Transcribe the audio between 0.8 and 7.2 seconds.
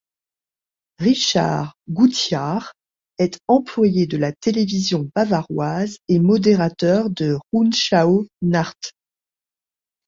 Richard Gutjahr est employé de la télévision bavaroise et modérateur